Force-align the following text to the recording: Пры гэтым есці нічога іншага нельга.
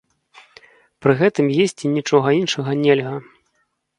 Пры 1.05 1.13
гэтым 1.19 1.51
есці 1.65 1.93
нічога 1.97 2.29
іншага 2.41 2.71
нельга. 2.83 3.15